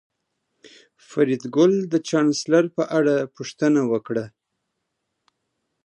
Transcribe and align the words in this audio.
فریدګل 1.07 1.73
د 1.91 1.93
چانسلر 2.07 2.65
په 2.77 2.83
اړه 2.97 3.15
پوښتنه 3.35 3.81
وکړه 3.91 4.25